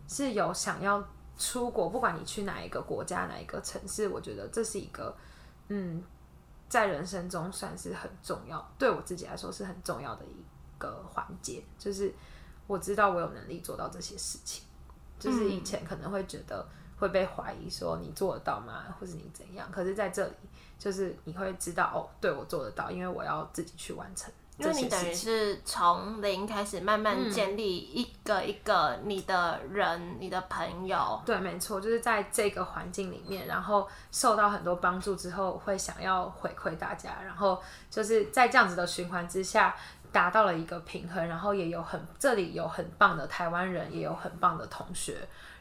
[0.07, 1.03] 是有想要
[1.39, 5.17] 出国，不管你去哪一个国家、哪一个城市，我觉得这是一个，
[5.69, 6.05] 嗯，
[6.69, 10.45] 在人生中算是很重要，对我自己来说是很重要的一
[10.77, 12.13] 个环节，就是
[12.67, 14.65] 我知道我有能力做到这些事情。
[15.21, 16.67] 就是以前可能会觉得
[16.99, 19.69] 会被怀疑说你做得到吗，或是你怎样？
[19.71, 20.33] 可是在这里，
[20.79, 24.33] 就是你会知道哦，对我做得到，因为我要自己去完成。
[24.59, 31.19] 因为你等于是从零开始慢慢建立一个一个你的人、你的朋友。
[31.25, 37.59] 对，没错，就是在这个环境里面，然后受到很多帮助之后，会想要回馈大家，然后
[37.89, 39.75] 就是在这样子的循环之下。
[40.13, 45.17] 达到了一个平衡，然后也有很这里有很棒的台湾人，也有很棒的同学。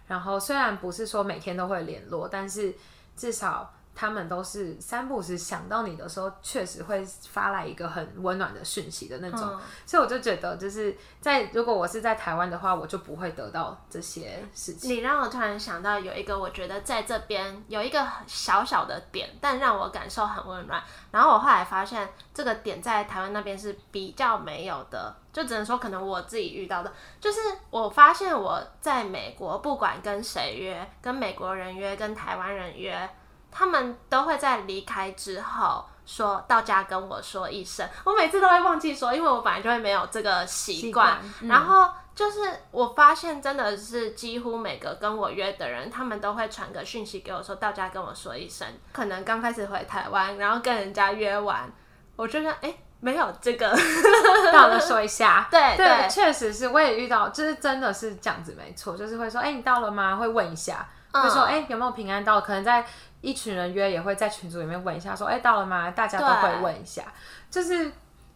[0.08, 2.74] 然后虽然不是说每天都会联络，但是
[3.16, 3.74] 至少。
[4.00, 14.90] 他们都是三不时想到你的时候，确实会发来一个很温暖的讯息的那种，所以我就觉得，就是在如果我是在台湾的话，我就不会得到这些事情。
[14.90, 20.82] 你让我突然想到有一个，我觉得在这边有一个小小的点，但让我感受很温暖。
[21.12, 33.10] 然后我后来发现，这个点在台湾那边是比较没有的，就只能说可能我自己遇到的，就是我发现我在美国，不管跟谁约，跟美国人约，跟台湾人约。
[33.52, 41.20] 他们都会在离开之后说到家跟我说一声，我每次都会忘记说，因为我本来就会没有这个习惯。
[41.42, 42.42] 然后就是
[42.72, 48.68] 我发现真的是几乎每个跟我约的人，他们都会传个讯息给我说到家跟我说一声。
[48.92, 51.72] 可能刚开始回台湾，然后跟人家约完，
[52.16, 53.70] 我就说哎没有这个，
[54.52, 55.48] 到了说一下。
[55.52, 60.16] 对对，确实是我也遇到，就是真的是这样子没错，就是会说哎你到了吗？
[60.16, 62.42] 会问一下，会说哎有没有平安到？
[62.42, 62.84] 可能在。
[63.22, 67.04] 一群人约也会在群组里面问一下，说：“哎，到了吗？”大家都会问一下，
[67.50, 67.92] 就是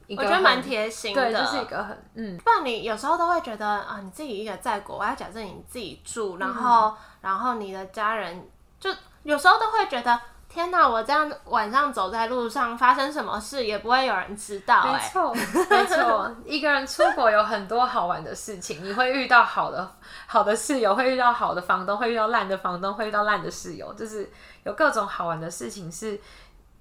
[0.10, 2.38] 我觉得蛮贴心的，对，就是一个很嗯。
[2.38, 8.48] 不然你有时候都会觉得啊，你自己一个在国外，假设你自己住，然后然后你的家人，
[8.80, 8.90] 就
[9.24, 10.20] 有时候都会觉得。
[10.54, 10.88] 天哪！
[10.88, 14.86] 我这样晚上走在路上，发生什么事也不会有人知道。
[14.86, 16.32] 没错，没错。
[16.46, 19.96] 一个人出国有很多好玩的事情，你会遇到好的
[20.28, 24.30] 好的室友，会遇到好的房东，会遇到烂的房东，会遇到烂的室友，就是
[24.64, 25.92] 有各种好玩的事情。
[25.92, 26.22] 是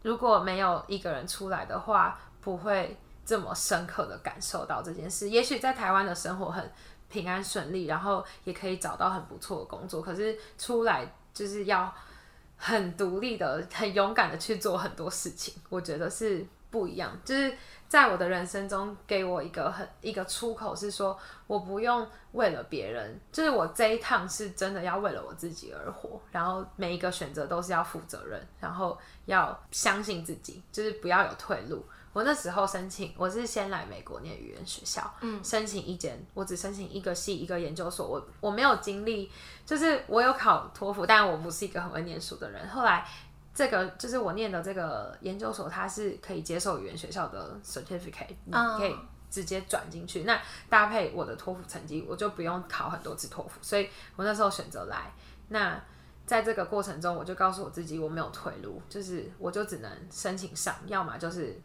[0.02, 5.30] 如果没有一个人出来的话，不会这么深刻的感受到这件事。
[5.30, 6.70] 也许在台湾的生活很
[7.08, 11.90] 平安顺利，然后也可以找到很不错的工作，可是出来就是要。
[12.64, 17.10] 很独立的、很勇敢的去做很多事情，我觉得是不一样。
[17.24, 17.52] 就是
[17.88, 31.84] 在我的人生中，给我一个很一个出口，是说我不用为了别人，就是我这一趟是真的要为了我自己而活，然后每一个选择都是要负责任，然后要相信自己，就是不要有退路。
[32.12, 39.30] 我那时候申请，我是先来美国念语言学校，嗯，申请一间，我只申请一个系一个研究所，我我没有经历，
[39.64, 42.68] 就是我有考托福，但我不是一个很会念书的人。
[42.68, 43.08] 后来
[43.54, 48.94] 这个就是我念的这个研究所，它是可以接受语言学校的 certificate，你可以
[49.30, 50.24] 直接转进去。
[50.24, 50.38] 那
[50.68, 55.10] 搭配我的托福成绩，我就不用考很多次托福，所以我那时候选择来。
[55.48, 55.82] 那
[56.26, 61.58] 在这个过程中，我就告诉我自己，我没有退路，就是我就只能申请上，要么就是。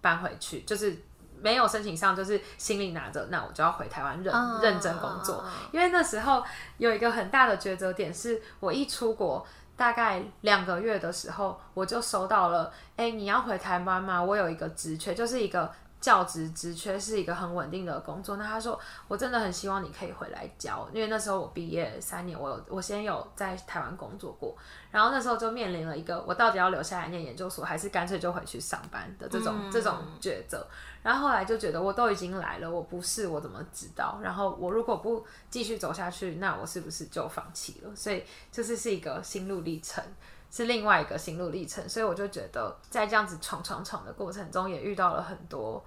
[0.00, 0.96] 搬回去就是
[1.40, 5.44] 没有申请上，就是心里拿着，那我就要回台湾认认真工作。
[5.72, 6.42] 因为那时候
[6.78, 9.46] 有一个很大的抉择点，是我一出国
[9.76, 14.20] 大概两个月的时候，我就收到了，哎，你要回台湾吗？
[14.20, 15.70] 我有一个职缺，就是一个
[16.00, 18.36] 教职职缺是一个很稳定的工作。
[18.36, 18.78] 那他说，
[19.08, 24.56] 我真的很希望你可以回来教，因为那时候我毕业三年，我有我先有在台湾工作过，
[24.90, 30.66] 然后那时候就面临了一个我到底要留下来念研究所，还是干脆就回去上班的这种这种抉择。
[31.02, 34.18] 然后后来就觉得我都已经来了，我不是我怎么知道？
[34.22, 37.96] 然后我如果不继续走下去，那我是不是就放弃了？
[37.96, 40.04] 所以就是是一个心路历程。
[40.50, 45.84] 是另外一个心路历程，所以我就觉得在这样子闯闯闯的过程中，也遇到了很多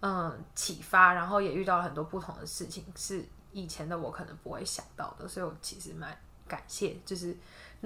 [0.00, 6.16] 嗯启发，然后也遇到了很多不同的事情，是以前的我可能不会想到的，所以我其实蛮
[6.48, 7.36] 感谢，就是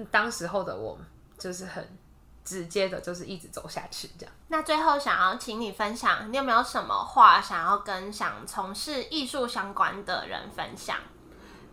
[0.09, 0.97] 当时候的我，
[1.37, 1.85] 就是很
[2.43, 4.33] 直接的，就是一直走下去这样。
[4.47, 10.97] 那最后想要请你分享，你有没有什么话想要跟想从事艺术相关的人分享？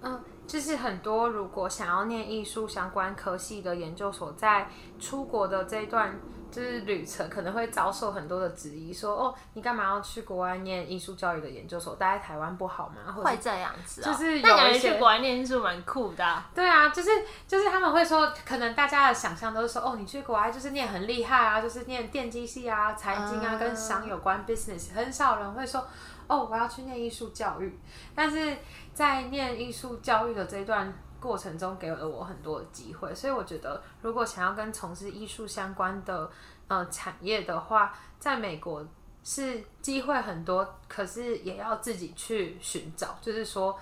[0.03, 0.21] 嗯。
[0.53, 4.69] 就是很多如果想要念艺术相关科系的研究所，在
[5.01, 6.15] 出国的这一段
[6.51, 11.95] 就是旅程，可能会遭受很多的质疑，说哦，你干嘛要去国外念艺术教育的研究所？
[11.95, 13.11] 待在台湾不好吗？
[13.11, 16.43] 会这样子，就是有一些去国外念艺术蛮酷的。
[16.55, 17.09] 对啊，就是
[17.49, 25.83] 就是他们会说，可能大家的想象都是说，哦，你去国外就是念很厉害啊，就是念电机系啊、财经啊，跟商有关 business，很少人会说。
[26.29, 27.79] 哦，我要去念艺术教育，
[28.15, 28.57] 但是
[28.95, 36.31] 在念艺术教育的这段过程中，给了我很多的机会，所以我觉得，如果想要跟从事艺术相关的
[36.69, 38.87] 呃产业的话，在美国
[39.25, 43.79] 是机会很多，可是也要自己去寻找，就是说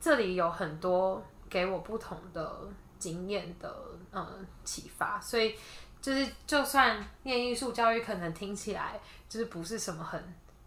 [0.00, 2.60] 这里有很多给我不同的
[2.98, 3.76] 经验的
[4.10, 4.26] 呃
[4.64, 5.54] 启发，所以
[6.00, 10.22] 就是就算念艺术教育，可能听起来就是不是什么很。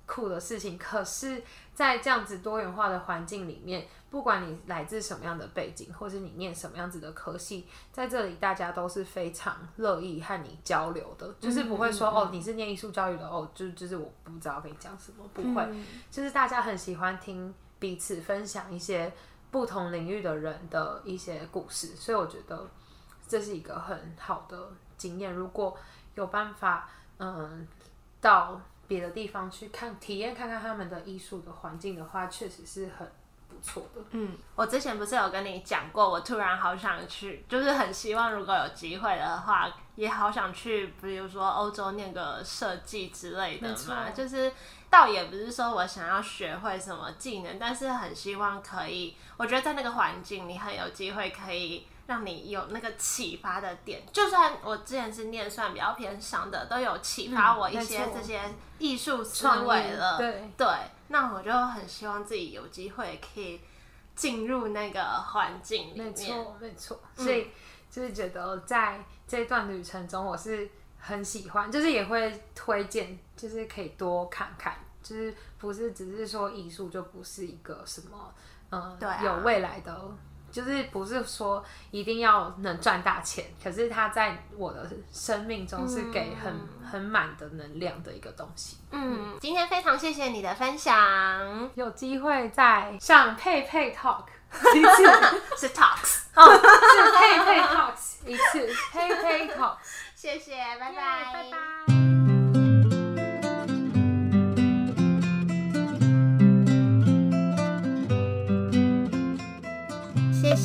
[0.07, 1.43] 酷的事情，可是，
[1.75, 15.67] 在这样子多元化的环境里面，不管你来自什么样的背景，或是你念什么样子的科系，在这里大家都是非常乐意和你交流的，就是不会说哦，你是念艺术教育的哦，就就是我不知道跟你讲什么，不会，
[16.09, 19.11] 就是大家很喜欢听彼此分享一些
[19.51, 22.65] 不同领域的人的一些故事，所以我觉得
[23.27, 25.33] 这是一个很好的经验。
[25.33, 25.77] 如果
[26.15, 27.67] 有办法，嗯，
[28.21, 28.61] 到。
[28.87, 33.11] 别的地方去看体验看看他们的艺术的环境的话，确实是很
[33.47, 34.01] 不错的。
[34.11, 44.09] 嗯，我之前不是有跟你讲过，我突然好想去，就是很希望如果有机会的话，也好想去，比如说欧洲念个设计之类的嘛。
[44.09, 44.51] 就是
[44.89, 51.85] 倒也不是说我想要学会什么技能，但是很希望可以，我觉得在那个环境，你很有机会可以。
[52.07, 58.41] 让你有那个启发的点，就算我之前是念算比较偏商的，都有启发我一些这些
[58.79, 60.17] 艺术思维了。
[60.17, 60.67] 对对，
[61.09, 63.59] 那我就很希望自己有机会可以
[64.15, 66.07] 进入那个环境里面。
[66.07, 66.99] 没错，没错。
[67.13, 67.49] 所以
[67.91, 78.33] 就是觉得在这段旅程中，我是很喜欢，就是也会推荐，就是可以多看看，就是不是只是说艺术就不是一个什么，
[78.71, 80.01] 嗯，有未来的。
[80.57, 88.77] 就是不是说一定要能赚大钱，可是它在我的生命中是给很很满的能量的一个东西。
[88.89, 94.23] 嗯，今天非常谢谢你的分享，有机会再上佩佩 talk
[94.73, 95.03] 一次。
[95.55, 98.67] 是 talks 哦，是佩佩 talks 一次。
[98.91, 99.75] 佩佩 talks，
[100.15, 102.06] 谢谢，拜拜，拜拜。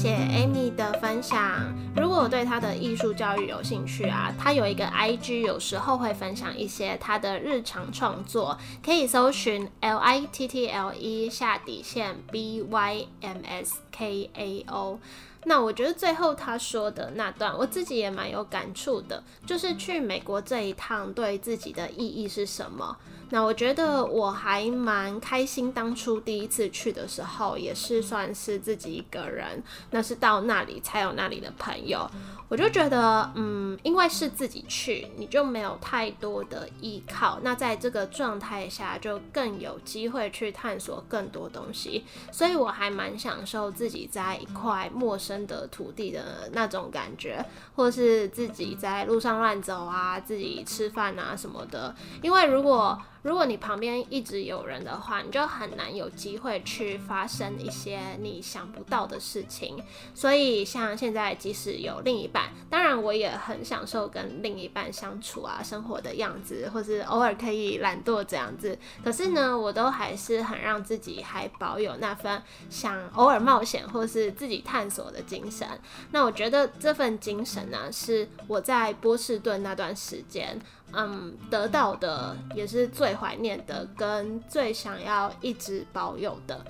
[0.03, 1.72] 谢谢 Amy 的分享。
[1.96, 14.98] 如果对她的艺术教育有兴趣啊，她有一个 IG，有时候会分享一些她的日常创作，可以搜寻 L I T T L E 下底线 B Y M S K A O。
[15.44, 22.96] 那我觉得最后他说的那段，我自己也蛮有感触的，就是去美国这一趟对自己的意义是什么？
[23.33, 32.07] 那我觉得我还蛮开心，当初第一次去的时候，也是算是自己一个人，那是到那里才有那里的朋友。
[32.51, 37.41] 我就觉得，嗯，因为是自己去，你就没有太多的依靠。
[37.43, 42.05] 那在这个状态下，就更有机会去探索更多东西。
[42.30, 47.43] 所以我还蛮享受自己在一块陌生的土地的那种感觉，
[47.74, 51.97] 或是自己在路上乱走啊，自己吃饭啊什么的。
[52.20, 59.83] 因为如果如果你旁边一直有人的话，你就很难有机会去发生一些你想不到的事情。
[60.14, 68.79] 所以，像现在即使有另一半，当然我也很享受跟另一半相处啊，生活的样子，或是偶尔可以懒惰这样子。
[69.05, 73.83] 可是呢，我都还是很让自己还保有那份想偶尔冒险。
[73.93, 75.68] 或是自己探索的精神。
[76.12, 80.59] 那我觉得这份精神呢，是我在波士顿那段时间，
[80.93, 86.64] 嗯，得到的，也是最怀念的，跟最想要一直保有的。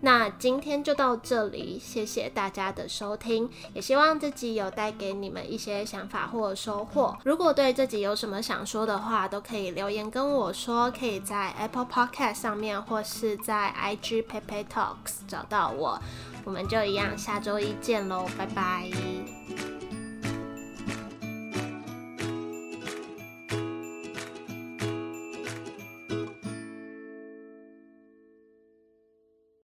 [0.00, 7.18] 那今天就到这里，谢谢大家的收听，也希望这集有带给你们一些想法或收获。
[7.24, 16.00] 如果对这集有什么想说的话，都可以留言跟我说，可以在 Apple Podcast 上面或是在 IG Pepe Talks 找到我。
[16.44, 19.37] 我们就一样，下周一见喽，拜拜。